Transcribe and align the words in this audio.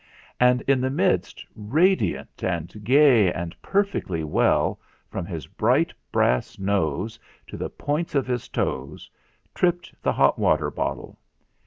And 0.39 0.61
in 0.61 0.81
the 0.81 0.89
midst, 0.89 1.45
radiant 1.55 2.43
and 2.43 2.83
gay 2.83 3.31
and 3.31 3.55
per 3.61 3.85
fectly 3.85 4.25
well, 4.25 4.79
from 5.11 5.27
his 5.27 5.45
bright 5.45 5.93
brass 6.11 6.57
nose 6.57 7.19
to 7.45 7.55
the 7.55 7.69
points 7.69 8.15
of 8.15 8.25
his 8.25 8.47
toes, 8.49 9.11
tripped 9.53 9.93
the 10.01 10.13
hot 10.13 10.39
water 10.39 10.71
bottle. 10.71 11.19